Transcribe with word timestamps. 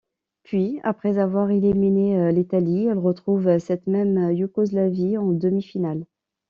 Puis, 0.41 0.79
après 0.81 1.19
avoir 1.19 1.51
éliminé 1.51 2.31
l'Italie, 2.31 2.87
elle 2.87 2.97
retrouve 2.97 3.59
cette 3.59 3.85
même 3.85 4.31
Yougoslavie 4.31 5.19
en 5.19 5.29
demi-finale. 5.31 6.07